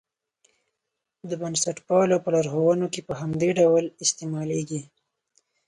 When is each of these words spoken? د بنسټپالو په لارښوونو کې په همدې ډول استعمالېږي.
د 1.29 1.31
بنسټپالو 1.41 2.15
په 2.23 2.29
لارښوونو 2.33 2.85
کې 2.93 3.01
په 3.07 3.13
همدې 3.21 3.49
ډول 3.59 3.83
استعمالېږي. 4.03 4.81